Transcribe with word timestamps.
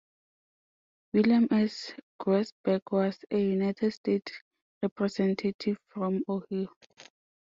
William 1.13 1.47
S. 1.51 1.93
Groesbeck 2.19 2.81
was 2.91 3.19
a 3.29 3.37
United 3.39 3.91
States 3.91 4.31
Representative 4.81 5.77
from 5.93 6.23
Ohio. 6.27 6.69